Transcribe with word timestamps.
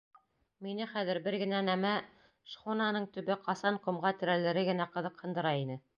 Мине 0.67 0.87
хәҙер 0.93 1.19
бер 1.27 1.37
генә 1.41 1.59
нәмә: 1.67 1.91
шхунаның 2.53 3.07
төбө 3.19 3.37
ҡасан 3.45 3.81
ҡомға 3.87 4.17
терәлере 4.23 4.65
генә 4.73 4.93
ҡыҙыҡһындыра 4.97 5.57
ине. 5.67 5.83